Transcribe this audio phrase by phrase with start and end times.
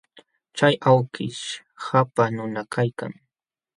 [0.55, 1.43] Chay awkish
[1.83, 3.13] qapaq nunam kaykan.